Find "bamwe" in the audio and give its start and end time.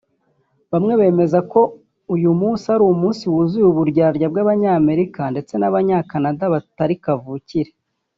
0.71-0.93